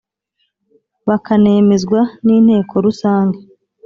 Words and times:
bakanemezwa 1.07 1.99
n 2.25 2.27
inteko 2.37 2.73
rusange 2.85 3.39